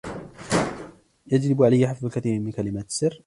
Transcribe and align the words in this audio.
يجب 1.27 1.63
عليَ 1.63 1.87
حفظ 1.87 2.05
الكثير 2.05 2.39
من 2.39 2.51
كلمات 2.51 2.87
السر. 2.87 3.19